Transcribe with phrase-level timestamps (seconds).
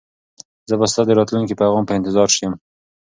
[0.69, 2.53] زه به ستا د راتلونکي پیغام په انتظار یم.